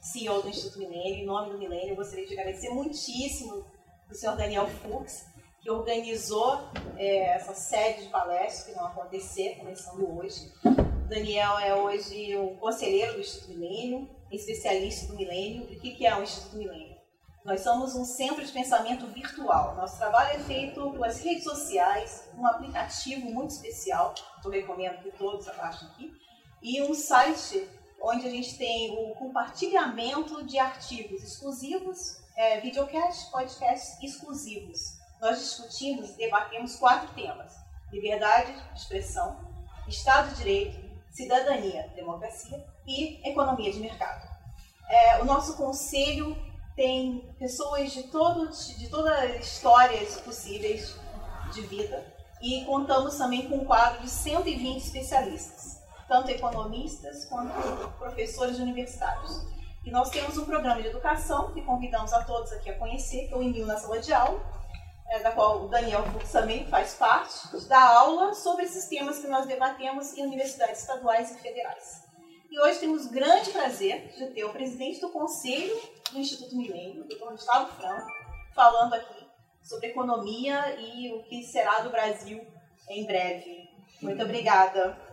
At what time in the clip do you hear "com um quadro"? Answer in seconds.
53.48-54.02